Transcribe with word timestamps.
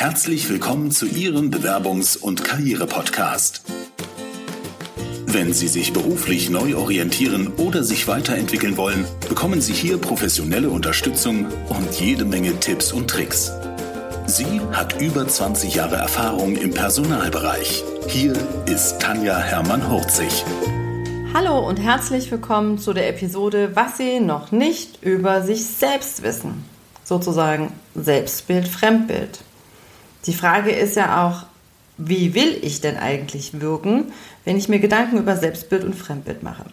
Herzlich 0.00 0.48
willkommen 0.48 0.92
zu 0.92 1.06
Ihrem 1.06 1.50
Bewerbungs- 1.50 2.16
und 2.16 2.44
Karriere-Podcast. 2.44 3.64
Wenn 5.26 5.52
Sie 5.52 5.66
sich 5.66 5.92
beruflich 5.92 6.50
neu 6.50 6.76
orientieren 6.76 7.48
oder 7.56 7.82
sich 7.82 8.06
weiterentwickeln 8.06 8.76
wollen, 8.76 9.04
bekommen 9.28 9.60
Sie 9.60 9.72
hier 9.72 9.98
professionelle 9.98 10.70
Unterstützung 10.70 11.46
und 11.68 12.00
jede 12.00 12.24
Menge 12.24 12.60
Tipps 12.60 12.92
und 12.92 13.10
Tricks. 13.10 13.50
Sie 14.26 14.60
hat 14.70 15.02
über 15.02 15.26
20 15.26 15.74
Jahre 15.74 15.96
Erfahrung 15.96 16.54
im 16.54 16.70
Personalbereich. 16.70 17.82
Hier 18.06 18.34
ist 18.66 19.00
Tanja 19.00 19.36
Hermann-Hurzig. 19.36 20.44
Hallo 21.34 21.58
und 21.68 21.78
herzlich 21.78 22.30
willkommen 22.30 22.78
zu 22.78 22.92
der 22.92 23.08
Episode 23.08 23.74
Was 23.74 23.96
Sie 23.96 24.20
noch 24.20 24.52
nicht 24.52 25.02
über 25.02 25.42
sich 25.42 25.66
selbst 25.66 26.22
wissen. 26.22 26.64
Sozusagen 27.02 27.72
Selbstbild, 27.96 28.68
Fremdbild. 28.68 29.40
Die 30.26 30.34
Frage 30.34 30.70
ist 30.70 30.96
ja 30.96 31.26
auch, 31.26 31.46
wie 31.96 32.34
will 32.34 32.58
ich 32.62 32.80
denn 32.80 32.96
eigentlich 32.96 33.60
wirken, 33.60 34.12
wenn 34.44 34.56
ich 34.56 34.68
mir 34.68 34.78
Gedanken 34.78 35.18
über 35.18 35.36
Selbstbild 35.36 35.84
und 35.84 35.94
Fremdbild 35.94 36.42
mache? 36.42 36.66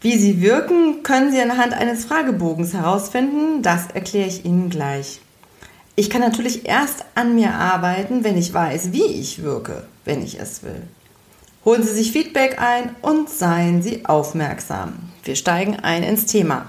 Wie 0.00 0.18
sie 0.18 0.40
wirken, 0.42 1.02
können 1.02 1.32
Sie 1.32 1.40
anhand 1.40 1.72
eines 1.72 2.04
Fragebogens 2.04 2.74
herausfinden. 2.74 3.62
Das 3.62 3.86
erkläre 3.92 4.28
ich 4.28 4.44
Ihnen 4.44 4.68
gleich. 4.68 5.20
Ich 5.96 6.10
kann 6.10 6.20
natürlich 6.20 6.68
erst 6.68 7.06
an 7.14 7.34
mir 7.34 7.54
arbeiten, 7.54 8.22
wenn 8.22 8.36
ich 8.36 8.52
weiß, 8.52 8.92
wie 8.92 9.06
ich 9.06 9.42
wirke, 9.42 9.84
wenn 10.04 10.22
ich 10.22 10.38
es 10.38 10.62
will. 10.62 10.82
Holen 11.64 11.82
Sie 11.82 11.94
sich 11.94 12.12
Feedback 12.12 12.60
ein 12.60 12.94
und 13.00 13.30
seien 13.30 13.82
Sie 13.82 14.04
aufmerksam. 14.04 14.92
Wir 15.24 15.34
steigen 15.34 15.76
ein 15.76 16.02
ins 16.02 16.26
Thema. 16.26 16.66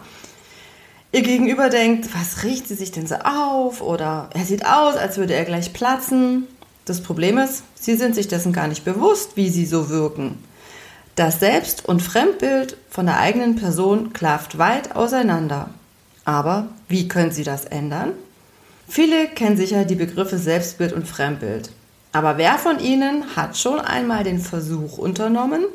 Ihr 1.18 1.24
Gegenüber 1.24 1.70
denkt, 1.70 2.10
was 2.14 2.44
riecht 2.44 2.68
sie 2.68 2.76
sich 2.76 2.92
denn 2.92 3.08
so 3.08 3.16
auf? 3.16 3.82
Oder 3.82 4.30
er 4.36 4.46
sieht 4.46 4.68
aus, 4.68 4.96
als 4.96 5.18
würde 5.18 5.34
er 5.34 5.46
gleich 5.46 5.74
platzen. 5.74 6.46
Das 6.86 7.02
Problem 7.02 7.40
ist, 7.40 7.64
sie 7.74 7.96
sind 7.96 8.14
sich 8.14 8.28
dessen 8.28 8.54
gar 8.54 8.68
nicht 8.68 8.86
bewusst, 8.86 9.32
wie 9.34 9.50
sie 9.50 9.66
so 9.66 9.90
wirken. 9.90 10.38
Das 11.16 11.40
Selbst- 11.40 11.90
und 11.90 12.04
Fremdbild 12.04 12.78
von 12.92 13.08
der 13.08 13.18
eigenen 13.18 13.56
Person 13.56 14.14
klafft 14.14 14.60
weit 14.60 14.96
auseinander. 14.96 15.72
Aber 16.24 16.68
wie 16.88 17.08
können 17.08 17.32
Sie 17.32 17.44
das 17.44 17.66
ändern? 17.66 18.12
Viele 18.88 19.26
kennen 19.26 19.58
sicher 19.58 19.86
die 19.86 19.96
Begriffe 19.96 20.38
Selbstbild 20.38 20.94
und 20.94 21.08
Fremdbild. 21.08 21.72
Aber 22.12 22.38
wer 22.38 22.60
von 22.60 22.80
Ihnen 22.80 23.36
hat 23.36 23.58
schon 23.58 23.80
einmal 23.80 24.24
den 24.24 24.38
Versuch 24.38 25.00
unternommen, 25.00 25.66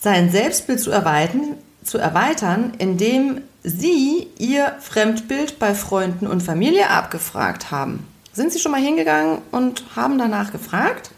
sein 0.00 0.32
Selbstbild 0.32 0.80
zu 0.80 0.90
erweitern, 0.90 1.54
zu 1.84 1.98
erweitern, 1.98 2.72
indem 2.78 3.42
Sie 3.62 4.28
Ihr 4.38 4.76
Fremdbild 4.80 5.58
bei 5.58 5.74
Freunden 5.74 6.26
und 6.26 6.42
Familie 6.42 6.90
abgefragt 6.90 7.70
haben? 7.70 8.06
Sind 8.32 8.52
Sie 8.52 8.60
schon 8.60 8.72
mal 8.72 8.80
hingegangen 8.80 9.42
und 9.50 9.84
haben 9.96 10.16
danach 10.18 10.52
gefragt? 10.52 11.10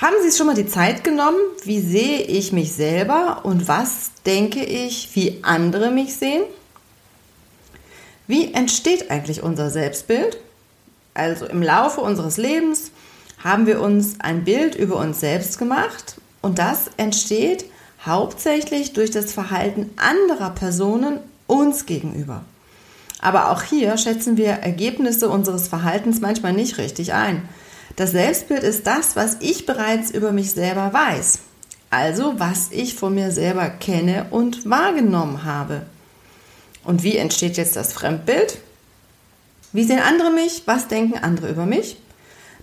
Haben 0.00 0.16
Sie 0.22 0.36
schon 0.36 0.46
mal 0.46 0.54
die 0.54 0.66
Zeit 0.66 1.04
genommen? 1.04 1.38
Wie 1.64 1.80
sehe 1.80 2.20
ich 2.22 2.52
mich 2.52 2.72
selber 2.72 3.40
und 3.44 3.68
was 3.68 4.10
denke 4.24 4.64
ich, 4.64 5.10
wie 5.14 5.40
andere 5.42 5.90
mich 5.90 6.16
sehen? 6.16 6.42
Wie 8.26 8.52
entsteht 8.54 9.10
eigentlich 9.10 9.42
unser 9.42 9.70
Selbstbild? 9.70 10.38
Also 11.14 11.46
im 11.46 11.62
Laufe 11.62 12.00
unseres 12.00 12.36
Lebens 12.36 12.90
haben 13.42 13.66
wir 13.66 13.80
uns 13.80 14.20
ein 14.20 14.44
Bild 14.44 14.74
über 14.74 14.96
uns 14.96 15.20
selbst 15.20 15.58
gemacht 15.58 16.16
und 16.42 16.58
das 16.58 16.90
entsteht 16.96 17.66
hauptsächlich 18.06 18.92
durch 18.92 19.10
das 19.10 19.32
Verhalten 19.32 19.90
anderer 19.96 20.50
Personen 20.50 21.18
uns 21.46 21.86
gegenüber. 21.86 22.44
Aber 23.20 23.50
auch 23.50 23.62
hier 23.62 23.96
schätzen 23.96 24.36
wir 24.36 24.50
Ergebnisse 24.50 25.28
unseres 25.28 25.68
Verhaltens 25.68 26.20
manchmal 26.20 26.52
nicht 26.52 26.78
richtig 26.78 27.12
ein. 27.12 27.48
Das 27.96 28.10
Selbstbild 28.12 28.62
ist 28.62 28.86
das, 28.86 29.16
was 29.16 29.38
ich 29.40 29.66
bereits 29.66 30.10
über 30.10 30.32
mich 30.32 30.52
selber 30.52 30.92
weiß. 30.92 31.40
Also 31.90 32.34
was 32.38 32.68
ich 32.70 32.94
von 32.94 33.14
mir 33.14 33.30
selber 33.30 33.68
kenne 33.70 34.26
und 34.30 34.68
wahrgenommen 34.68 35.44
habe. 35.44 35.82
Und 36.84 37.02
wie 37.02 37.16
entsteht 37.16 37.56
jetzt 37.56 37.76
das 37.76 37.92
Fremdbild? 37.92 38.58
Wie 39.72 39.84
sehen 39.84 40.00
andere 40.00 40.30
mich? 40.30 40.62
Was 40.66 40.88
denken 40.88 41.18
andere 41.18 41.48
über 41.48 41.66
mich? 41.66 41.96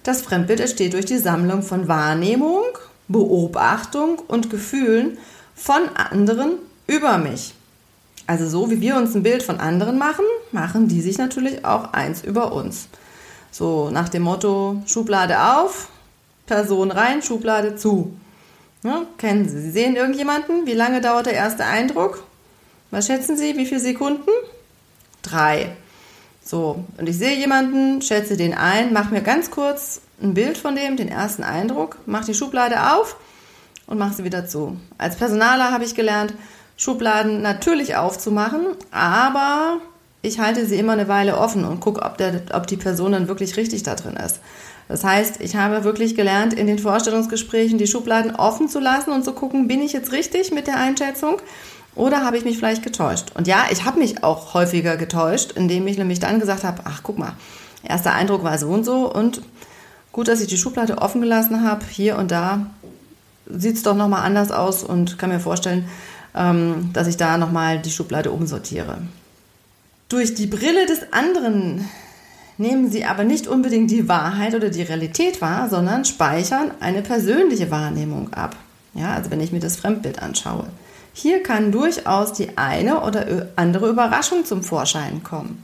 Das 0.03 0.21
Fremdbild 0.21 0.59
entsteht 0.59 0.93
durch 0.93 1.05
die 1.05 1.17
Sammlung 1.17 1.63
von 1.63 1.87
Wahrnehmung, 1.87 2.63
Beobachtung 3.07 4.19
und 4.19 4.49
Gefühlen 4.49 5.17
von 5.55 5.89
anderen 5.95 6.53
über 6.87 7.17
mich. 7.17 7.53
Also 8.25 8.47
so 8.47 8.69
wie 8.71 8.81
wir 8.81 8.95
uns 8.95 9.15
ein 9.15 9.23
Bild 9.23 9.43
von 9.43 9.59
anderen 9.59 9.97
machen, 9.97 10.25
machen 10.51 10.87
die 10.87 11.01
sich 11.01 11.17
natürlich 11.17 11.65
auch 11.65 11.93
eins 11.93 12.23
über 12.23 12.53
uns. 12.53 12.87
So 13.51 13.89
nach 13.89 14.09
dem 14.09 14.23
Motto 14.23 14.81
Schublade 14.85 15.57
auf, 15.57 15.89
Person 16.45 16.91
rein, 16.91 17.21
Schublade 17.21 17.75
zu. 17.75 18.13
Ja, 18.83 19.03
kennen 19.17 19.47
Sie. 19.47 19.61
Sie 19.61 19.71
sehen 19.71 19.95
irgendjemanden? 19.95 20.65
Wie 20.65 20.73
lange 20.73 21.01
dauert 21.01 21.25
der 21.25 21.33
erste 21.33 21.65
Eindruck? 21.65 22.23
Was 22.91 23.07
schätzen 23.07 23.37
Sie? 23.37 23.55
Wie 23.57 23.65
viele 23.65 23.79
Sekunden? 23.79 24.29
Drei. 25.21 25.75
So, 26.43 26.83
und 26.97 27.07
ich 27.07 27.17
sehe 27.17 27.37
jemanden, 27.37 28.01
schätze 28.01 28.35
den 28.35 28.53
ein, 28.53 28.91
mache 28.91 29.13
mir 29.13 29.21
ganz 29.21 29.49
kurz 29.51 30.01
ein 30.21 30.33
Bild 30.33 30.57
von 30.57 30.75
dem, 30.75 30.97
den 30.97 31.07
ersten 31.07 31.43
Eindruck, 31.43 31.97
mache 32.05 32.25
die 32.25 32.33
Schublade 32.33 32.93
auf 32.93 33.15
und 33.93 33.99
mache 33.99 34.15
sie 34.15 34.23
wieder 34.23 34.45
zu. 34.45 34.75
Als 34.97 35.15
Personaler 35.15 35.71
habe 35.71 35.85
ich 35.85 35.95
gelernt, 35.95 36.33
Schubladen 36.75 37.41
natürlich 37.41 37.95
aufzumachen, 37.95 38.65
aber 38.91 39.77
ich 40.21 40.39
halte 40.39 40.65
sie 40.65 40.77
immer 40.77 40.93
eine 40.93 41.07
Weile 41.07 41.37
offen 41.37 41.63
und 41.63 41.79
gucke, 41.79 42.01
ob, 42.01 42.17
ob 42.53 42.67
die 42.67 42.77
Person 42.77 43.11
dann 43.11 43.27
wirklich 43.27 43.55
richtig 43.55 43.83
da 43.83 43.95
drin 43.95 44.15
ist. 44.15 44.39
Das 44.87 45.03
heißt, 45.03 45.39
ich 45.39 45.55
habe 45.55 45.83
wirklich 45.83 46.15
gelernt, 46.15 46.53
in 46.53 46.67
den 46.67 46.79
Vorstellungsgesprächen 46.79 47.77
die 47.77 47.87
Schubladen 47.87 48.35
offen 48.35 48.67
zu 48.67 48.79
lassen 48.79 49.11
und 49.11 49.23
zu 49.23 49.33
gucken, 49.33 49.67
bin 49.67 49.81
ich 49.81 49.93
jetzt 49.93 50.11
richtig 50.11 50.51
mit 50.51 50.67
der 50.67 50.77
Einschätzung 50.77 51.37
oder 51.95 52.25
habe 52.25 52.37
ich 52.37 52.43
mich 52.43 52.57
vielleicht 52.57 52.83
getäuscht? 52.83 53.27
Und 53.35 53.47
ja, 53.47 53.65
ich 53.71 53.85
habe 53.85 53.99
mich 53.99 54.23
auch 54.23 54.53
häufiger 54.53 54.97
getäuscht, 54.97 55.51
indem 55.53 55.87
ich 55.87 55.97
nämlich 55.97 56.19
dann 56.19 56.39
gesagt 56.39 56.63
habe, 56.63 56.81
ach 56.85 57.01
guck 57.03 57.17
mal, 57.17 57.33
erster 57.83 58.13
Eindruck 58.13 58.43
war 58.43 58.57
so 58.57 58.69
und 58.69 58.83
so 58.83 59.13
und 59.13 59.41
gut, 60.11 60.27
dass 60.27 60.41
ich 60.41 60.47
die 60.47 60.57
Schublade 60.57 60.97
offen 60.97 61.21
gelassen 61.21 61.63
habe, 61.63 61.85
hier 61.89 62.17
und 62.17 62.31
da 62.31 62.65
sieht 63.45 63.77
es 63.77 63.83
doch 63.83 63.95
nochmal 63.95 64.25
anders 64.25 64.51
aus 64.51 64.83
und 64.83 65.17
kann 65.17 65.29
mir 65.29 65.39
vorstellen, 65.39 65.87
ähm, 66.35 66.91
dass 66.93 67.07
ich 67.07 67.17
da 67.17 67.37
nochmal 67.37 67.79
die 67.79 67.91
Schublade 67.91 68.31
umsortiere. 68.31 68.99
Durch 70.09 70.35
die 70.35 70.47
Brille 70.47 70.85
des 70.85 71.11
anderen 71.11 71.89
nehmen 72.57 72.91
Sie 72.91 73.05
aber 73.05 73.23
nicht 73.23 73.47
unbedingt 73.47 73.91
die 73.91 74.07
Wahrheit 74.07 74.53
oder 74.53 74.69
die 74.69 74.83
Realität 74.83 75.41
wahr, 75.41 75.69
sondern 75.69 76.05
speichern 76.05 76.71
eine 76.79 77.01
persönliche 77.01 77.71
Wahrnehmung 77.71 78.33
ab. 78.33 78.55
Ja, 78.93 79.13
also 79.13 79.31
wenn 79.31 79.41
ich 79.41 79.51
mir 79.51 79.59
das 79.59 79.75
Fremdbild 79.75 80.21
anschaue. 80.21 80.67
Hier 81.13 81.43
kann 81.43 81.71
durchaus 81.71 82.33
die 82.33 82.57
eine 82.57 83.01
oder 83.01 83.47
andere 83.55 83.89
Überraschung 83.89 84.45
zum 84.45 84.63
Vorschein 84.63 85.23
kommen. 85.23 85.63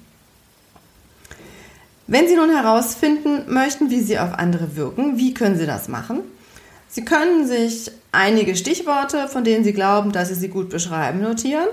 Wenn 2.07 2.27
Sie 2.27 2.35
nun 2.35 2.49
herausfinden 2.49 3.53
möchten, 3.53 3.91
wie 3.91 4.01
Sie 4.01 4.17
auf 4.17 4.33
andere 4.33 4.75
wirken, 4.75 5.17
wie 5.17 5.33
können 5.33 5.57
Sie 5.57 5.67
das 5.67 5.87
machen? 5.87 6.21
Sie 6.89 7.05
können 7.05 7.47
sich 7.47 7.91
einige 8.11 8.55
Stichworte, 8.55 9.27
von 9.27 9.43
denen 9.43 9.63
Sie 9.63 9.73
glauben, 9.73 10.11
dass 10.11 10.29
Sie 10.29 10.35
sie 10.35 10.49
gut 10.49 10.69
beschreiben, 10.69 11.21
notieren. 11.21 11.67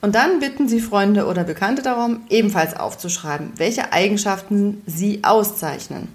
Und 0.00 0.16
dann 0.16 0.40
bitten 0.40 0.68
Sie 0.68 0.80
Freunde 0.80 1.26
oder 1.26 1.44
Bekannte 1.44 1.80
darum, 1.80 2.22
ebenfalls 2.28 2.76
aufzuschreiben, 2.76 3.52
welche 3.56 3.92
Eigenschaften 3.92 4.82
Sie 4.86 5.22
auszeichnen. 5.22 6.08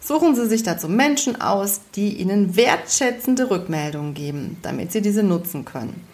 Suchen 0.00 0.34
Sie 0.34 0.48
sich 0.48 0.62
dazu 0.62 0.88
Menschen 0.88 1.40
aus, 1.40 1.80
die 1.94 2.16
Ihnen 2.16 2.56
wertschätzende 2.56 3.50
Rückmeldungen 3.50 4.14
geben, 4.14 4.56
damit 4.62 4.90
Sie 4.90 5.00
diese 5.00 5.22
nutzen 5.22 5.64
können. 5.64 6.04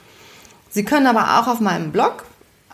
Sie 0.69 0.85
können 0.85 1.07
aber 1.07 1.41
auch 1.41 1.49
auf 1.49 1.61
meinem 1.61 1.91
Blog 1.91 2.25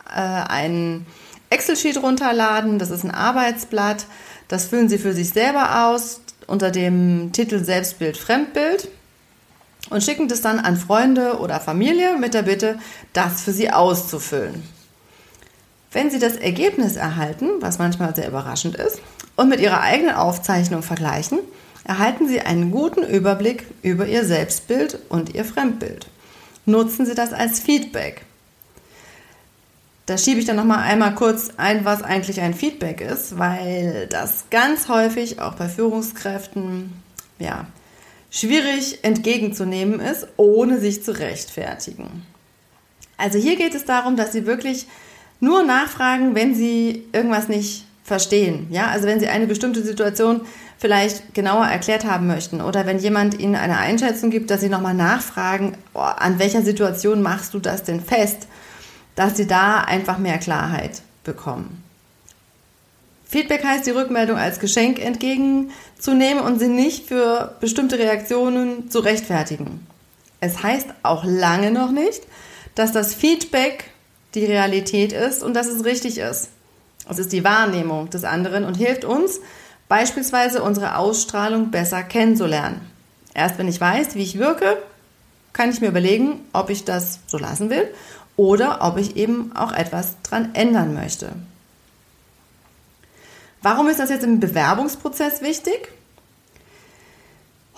äh, 0.09 0.19
einen 0.19 1.05
Excel-Sheet 1.49 2.01
runterladen. 2.01 2.79
Das 2.79 2.89
ist 2.89 3.03
ein 3.03 3.11
Arbeitsblatt. 3.11 4.05
Das 4.47 4.65
füllen 4.65 4.89
Sie 4.89 4.97
für 4.97 5.13
sich 5.13 5.29
selber 5.29 5.87
aus 5.87 6.21
unter 6.47 6.71
dem 6.71 7.31
Titel 7.33 7.63
Selbstbild, 7.63 8.17
Fremdbild 8.17 8.87
und 9.89 10.03
schicken 10.03 10.27
das 10.27 10.41
dann 10.41 10.59
an 10.59 10.77
Freunde 10.77 11.39
oder 11.39 11.59
Familie 11.59 12.17
mit 12.17 12.33
der 12.33 12.43
Bitte, 12.43 12.79
das 13.13 13.41
für 13.41 13.51
sie 13.51 13.71
auszufüllen. 13.71 14.63
Wenn 15.91 16.11
Sie 16.11 16.19
das 16.19 16.35
Ergebnis 16.35 16.95
erhalten, 16.95 17.49
was 17.61 17.79
manchmal 17.79 18.13
sehr 18.15 18.27
überraschend 18.27 18.75
ist, 18.75 18.99
und 19.35 19.49
mit 19.49 19.61
Ihrer 19.61 19.81
eigenen 19.81 20.15
Aufzeichnung 20.15 20.83
vergleichen, 20.83 21.39
erhalten 21.85 22.27
Sie 22.27 22.41
einen 22.41 22.71
guten 22.71 23.03
Überblick 23.03 23.65
über 23.81 24.05
Ihr 24.05 24.25
Selbstbild 24.25 24.99
und 25.09 25.33
Ihr 25.33 25.45
Fremdbild. 25.45 26.07
Nutzen 26.65 27.05
Sie 27.05 27.15
das 27.15 27.31
als 27.33 27.59
Feedback. 27.59 28.26
Da 30.07 30.17
schiebe 30.17 30.39
ich 30.39 30.45
dann 30.45 30.55
nochmal 30.55 30.79
einmal 30.79 31.13
kurz 31.15 31.49
ein, 31.57 31.83
was 31.83 32.01
eigentlich 32.01 32.39
ein 32.39 32.53
Feedback 32.53 33.01
ist, 33.01 33.37
weil 33.37 34.07
das 34.09 34.45
ganz 34.49 34.87
häufig 34.87 35.41
auch 35.41 35.55
bei 35.55 35.67
Führungskräften 35.67 36.93
ja, 37.39 37.67
schwierig 38.31 39.03
entgegenzunehmen 39.03 39.99
ist, 39.99 40.27
ohne 40.37 40.79
sich 40.79 41.03
zu 41.03 41.11
rechtfertigen. 41.11 42.25
Also 43.17 43.37
hier 43.37 43.57
geht 43.57 43.75
es 43.75 43.83
darum, 43.83 44.15
dass 44.15 44.31
Sie 44.31 44.45
wirklich 44.45 44.87
nur 45.41 45.63
nachfragen, 45.63 46.35
wenn 46.35 46.55
Sie 46.55 47.03
irgendwas 47.11 47.49
nicht 47.49 47.85
verstehen. 48.05 48.67
Ja, 48.69 48.87
also 48.87 49.07
wenn 49.07 49.19
Sie 49.19 49.27
eine 49.27 49.45
bestimmte 49.45 49.83
Situation 49.83 50.41
vielleicht 50.77 51.33
genauer 51.33 51.65
erklärt 51.65 52.05
haben 52.05 52.27
möchten 52.27 52.61
oder 52.61 52.85
wenn 52.85 52.99
jemand 52.99 53.37
Ihnen 53.37 53.55
eine 53.55 53.77
Einschätzung 53.77 54.29
gibt, 54.29 54.51
dass 54.51 54.61
Sie 54.61 54.69
nochmal 54.69 54.93
nachfragen, 54.93 55.75
oh, 55.93 55.99
an 55.99 56.39
welcher 56.39 56.61
Situation 56.61 57.21
machst 57.21 57.53
du 57.53 57.59
das 57.59 57.83
denn 57.83 57.99
fest, 57.99 58.47
dass 59.17 59.35
Sie 59.35 59.47
da 59.47 59.81
einfach 59.81 60.19
mehr 60.19 60.37
Klarheit 60.37 61.01
bekommen. 61.23 61.83
Feedback 63.25 63.65
heißt, 63.65 63.85
die 63.85 63.91
Rückmeldung 63.91 64.37
als 64.37 64.59
Geschenk 64.59 65.03
entgegenzunehmen 65.03 66.41
und 66.41 66.59
sie 66.59 66.69
nicht 66.69 67.07
für 67.07 67.55
bestimmte 67.59 67.99
Reaktionen 67.99 68.89
zu 68.89 68.99
rechtfertigen. 68.99 69.85
Es 70.39 70.63
heißt 70.63 70.87
auch 71.03 71.25
lange 71.25 71.71
noch 71.71 71.91
nicht, 71.91 72.21
dass 72.75 72.93
das 72.93 73.13
Feedback 73.13 73.85
die 74.33 74.45
Realität 74.45 75.11
ist 75.11 75.43
und 75.43 75.55
dass 75.55 75.67
es 75.67 75.83
richtig 75.83 76.19
ist. 76.19 76.49
Es 77.09 77.17
ist 77.17 77.33
die 77.33 77.43
Wahrnehmung 77.43 78.09
des 78.11 78.23
anderen 78.23 78.63
und 78.63 78.75
hilft 78.75 79.03
uns, 79.03 79.41
beispielsweise 79.89 80.61
unsere 80.61 80.95
Ausstrahlung 80.95 81.71
besser 81.71 82.03
kennenzulernen. 82.03 82.81
Erst 83.33 83.57
wenn 83.57 83.67
ich 83.67 83.81
weiß, 83.81 84.15
wie 84.15 84.23
ich 84.23 84.37
wirke, 84.37 84.77
kann 85.53 85.71
ich 85.71 85.81
mir 85.81 85.87
überlegen, 85.87 86.41
ob 86.53 86.69
ich 86.69 86.85
das 86.85 87.19
so 87.25 87.39
lassen 87.39 87.71
will 87.71 87.91
oder 88.37 88.79
ob 88.81 88.97
ich 88.97 89.17
eben 89.17 89.51
auch 89.55 89.73
etwas 89.73 90.15
dran 90.23 90.51
ändern 90.53 90.93
möchte. 90.93 91.33
Warum 93.61 93.89
ist 93.89 93.99
das 93.99 94.09
jetzt 94.09 94.23
im 94.23 94.39
Bewerbungsprozess 94.39 95.41
wichtig? 95.41 95.89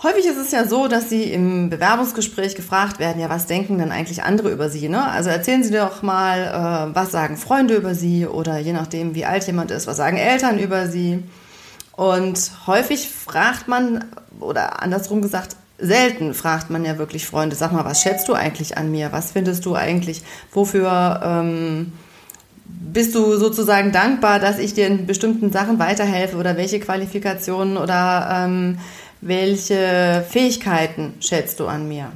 Häufig 0.02 0.24
ist 0.24 0.38
es 0.38 0.50
ja 0.50 0.66
so, 0.66 0.88
dass 0.88 1.10
Sie 1.10 1.24
im 1.24 1.68
Bewerbungsgespräch 1.68 2.54
gefragt 2.54 2.98
werden, 2.98 3.20
ja, 3.20 3.28
was 3.28 3.46
denken 3.46 3.76
denn 3.76 3.92
eigentlich 3.92 4.22
andere 4.22 4.50
über 4.50 4.70
Sie? 4.70 4.88
Ne? 4.88 5.04
Also 5.04 5.28
erzählen 5.28 5.62
Sie 5.62 5.72
doch 5.72 6.02
mal, 6.02 6.90
äh, 6.90 6.94
was 6.94 7.10
sagen 7.10 7.36
Freunde 7.36 7.74
über 7.74 7.94
Sie 7.94 8.26
oder 8.26 8.58
je 8.58 8.72
nachdem, 8.72 9.14
wie 9.14 9.26
alt 9.26 9.46
jemand 9.46 9.70
ist, 9.70 9.86
was 9.86 9.98
sagen 9.98 10.16
Eltern 10.16 10.58
über 10.58 10.86
Sie? 10.86 11.22
Und 11.92 12.50
häufig 12.66 13.10
fragt 13.10 13.68
man, 13.68 14.06
oder 14.38 14.82
andersrum 14.82 15.20
gesagt, 15.20 15.56
selten 15.80 16.34
fragt 16.34 16.70
man 16.70 16.84
ja 16.84 16.98
wirklich 16.98 17.26
Freunde, 17.26 17.56
sag 17.56 17.72
mal, 17.72 17.84
was 17.84 18.02
schätzt 18.02 18.28
du 18.28 18.34
eigentlich 18.34 18.76
an 18.76 18.90
mir? 18.90 19.12
Was 19.12 19.32
findest 19.32 19.64
du 19.66 19.74
eigentlich, 19.74 20.22
wofür 20.52 21.20
ähm, 21.24 21.92
bist 22.64 23.14
du 23.14 23.36
sozusagen 23.36 23.92
dankbar, 23.92 24.38
dass 24.38 24.58
ich 24.58 24.74
dir 24.74 24.86
in 24.86 25.06
bestimmten 25.06 25.52
Sachen 25.52 25.78
weiterhelfe 25.78 26.36
oder 26.36 26.56
welche 26.56 26.80
Qualifikationen 26.80 27.76
oder 27.76 28.44
ähm, 28.44 28.78
welche 29.20 30.24
Fähigkeiten 30.28 31.14
schätzt 31.20 31.60
du 31.60 31.66
an 31.66 31.88
mir? 31.88 32.10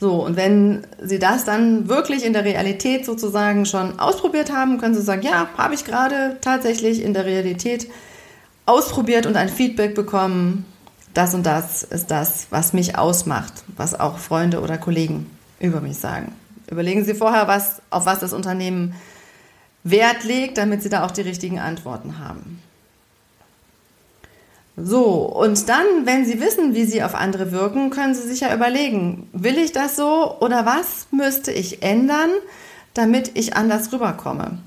So, 0.00 0.24
und 0.24 0.34
wenn 0.36 0.86
Sie 1.02 1.18
das 1.18 1.44
dann 1.44 1.88
wirklich 1.88 2.24
in 2.24 2.32
der 2.32 2.44
Realität 2.44 3.04
sozusagen 3.04 3.66
schon 3.66 4.00
ausprobiert 4.00 4.50
haben, 4.50 4.78
können 4.78 4.94
Sie 4.94 5.02
sagen, 5.02 5.22
ja, 5.22 5.48
habe 5.58 5.74
ich 5.74 5.84
gerade 5.84 6.38
tatsächlich 6.40 7.02
in 7.02 7.12
der 7.12 7.26
Realität 7.26 7.86
ausprobiert 8.64 9.26
und 9.26 9.36
ein 9.36 9.50
Feedback 9.50 9.94
bekommen. 9.94 10.64
Das 11.14 11.34
und 11.34 11.44
das 11.44 11.82
ist 11.82 12.10
das, 12.10 12.46
was 12.50 12.72
mich 12.72 12.96
ausmacht, 12.96 13.64
was 13.76 13.98
auch 13.98 14.18
Freunde 14.18 14.60
oder 14.60 14.78
Kollegen 14.78 15.30
über 15.58 15.80
mich 15.80 15.98
sagen. 15.98 16.32
Überlegen 16.70 17.04
Sie 17.04 17.14
vorher, 17.14 17.48
was, 17.48 17.82
auf 17.90 18.06
was 18.06 18.20
das 18.20 18.32
Unternehmen 18.32 18.94
Wert 19.82 20.24
legt, 20.24 20.58
damit 20.58 20.82
Sie 20.82 20.88
da 20.88 21.04
auch 21.04 21.10
die 21.10 21.22
richtigen 21.22 21.58
Antworten 21.58 22.18
haben. 22.18 22.62
So, 24.76 25.04
und 25.04 25.68
dann, 25.68 25.84
wenn 26.04 26.24
Sie 26.24 26.40
wissen, 26.40 26.74
wie 26.74 26.84
Sie 26.84 27.02
auf 27.02 27.14
andere 27.14 27.50
wirken, 27.52 27.90
können 27.90 28.14
Sie 28.14 28.26
sich 28.26 28.40
ja 28.40 28.54
überlegen, 28.54 29.28
will 29.32 29.58
ich 29.58 29.72
das 29.72 29.96
so 29.96 30.38
oder 30.40 30.64
was 30.64 31.08
müsste 31.10 31.50
ich 31.50 31.82
ändern, 31.82 32.30
damit 32.94 33.32
ich 33.34 33.56
anders 33.56 33.92
rüberkomme? 33.92 34.58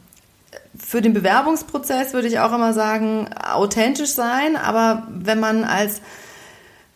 Für 0.78 1.02
den 1.02 1.14
Bewerbungsprozess 1.14 2.14
würde 2.14 2.28
ich 2.28 2.40
auch 2.40 2.54
immer 2.54 2.74
sagen, 2.74 3.30
authentisch 3.34 4.12
sein, 4.12 4.56
aber 4.56 5.08
wenn 5.10 5.40
man 5.40 5.64
als 5.64 6.02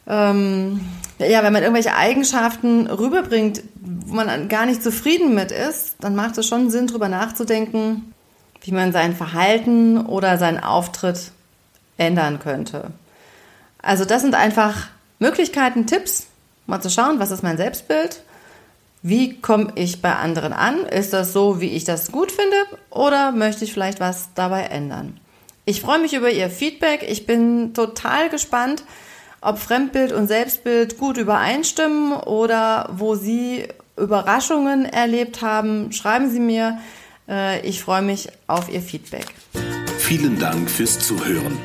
ähm, 0.08 0.82
ja, 1.20 1.44
wenn 1.44 1.54
man 1.54 1.64
irgendwelche 1.64 1.96
Eigenschaften 1.96 2.88
rüberbringt, 2.88 3.64
wo 3.76 4.16
man 4.16 4.48
gar 4.50 4.66
nicht 4.66 4.84
zufrieden 4.84 5.34
mit 5.34 5.52
ist, 5.52 5.96
dann 6.00 6.16
macht 6.16 6.38
es 6.38 6.48
schon 6.48 6.70
Sinn, 6.70 6.88
darüber 6.88 7.10
nachzudenken, 7.10 8.14
wie 8.62 8.72
man 8.72 8.92
sein 8.92 9.16
Verhalten 9.16 9.98
oder 9.98 10.38
seinen 10.38 10.60
Auftritt 10.60 11.32
ändern 11.98 12.40
könnte. 12.40 12.92
Also 13.82 14.06
das 14.06 14.22
sind 14.22 14.36
einfach 14.36 14.88
Möglichkeiten, 15.20 15.88
Tipps, 15.88 16.28
mal 16.68 16.82
zu 16.82 16.90
schauen, 16.90 17.20
was 17.20 17.32
ist 17.32 17.44
mein 17.44 17.58
Selbstbild, 17.58 18.22
wie 19.02 19.40
komme 19.40 19.72
ich 19.76 20.02
bei 20.02 20.16
anderen 20.16 20.54
an, 20.54 20.86
ist 20.86 21.14
das 21.14 21.34
so, 21.34 21.62
wie 21.62 21.72
ich 21.72 21.84
das 21.84 22.12
gut 22.12 22.32
finde 22.32 22.56
oder 22.90 23.32
möchte 23.32 23.64
ich 23.64 23.74
vielleicht 23.74 24.00
was 24.00 24.30
dabei 24.36 24.64
ändern. 24.64 25.20
Ich 25.66 25.82
freue 25.82 26.00
mich 26.00 26.14
über 26.14 26.30
Ihr 26.30 26.50
Feedback, 26.50 27.06
ich 27.08 27.26
bin 27.26 27.74
total 27.74 28.30
gespannt, 28.30 28.84
ob 29.42 29.60
Fremdbild 29.60 30.12
und 30.12 30.28
Selbstbild 30.28 30.98
gut 30.98 31.18
übereinstimmen 31.18 32.14
oder 32.14 32.90
wo 32.92 33.16
Sie 33.16 33.68
Überraschungen 33.98 34.86
erlebt 34.86 35.42
haben, 35.42 35.92
schreiben 35.92 36.30
Sie 36.30 36.40
mir. 36.40 36.78
Äh, 37.28 37.68
ich 37.68 37.82
freue 37.82 38.02
mich 38.02 38.30
auf 38.48 38.72
Ihr 38.72 38.82
Feedback. 38.82 39.26
Vielen 39.98 40.40
Dank 40.40 40.70
fürs 40.70 41.00
Zuhören. 41.00 41.58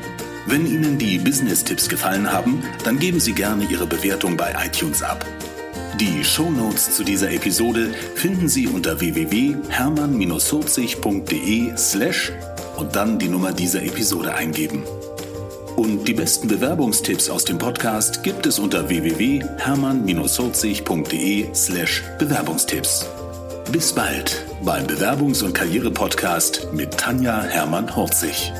Wenn 0.45 0.65
Ihnen 0.65 0.97
die 0.97 1.19
Business-Tipps 1.19 1.87
gefallen 1.87 2.29
haben, 2.31 2.61
dann 2.83 2.99
geben 2.99 3.21
Sie 3.21 3.33
gerne 3.33 3.63
Ihre 3.65 3.87
Bewertung 3.87 4.35
bei 4.35 4.53
iTunes 4.65 5.01
ab. 5.01 5.25
Die 5.99 6.23
Show 6.23 6.49
Notes 6.49 6.95
zu 6.95 7.03
dieser 7.03 7.31
Episode 7.31 7.93
finden 8.15 8.49
Sie 8.49 8.67
unter 8.67 8.99
www.hermann-40.de 8.99 11.77
slash 11.77 12.31
und 12.77 12.95
dann 12.95 13.19
die 13.19 13.29
Nummer 13.29 13.53
dieser 13.53 13.83
Episode 13.83 14.33
eingeben. 14.33 14.81
Und 15.75 16.07
die 16.07 16.13
besten 16.13 16.47
Bewerbungstipps 16.47 17.29
aus 17.29 17.43
dem 17.45 17.57
Podcast 17.57 18.21
gibt 18.23 18.45
es 18.45 18.59
unter 18.59 18.89
www.hermann-holzig.de 18.89 21.47
slash 21.53 22.03
Bewerbungstipps. 22.19 23.07
Bis 23.71 23.93
bald 23.93 24.45
beim 24.61 24.85
Bewerbungs- 24.85 25.41
und 25.43 25.53
Karriere-Podcast 25.53 26.67
mit 26.73 26.97
Tanja 26.97 27.43
Hermann-Horzig. 27.43 28.51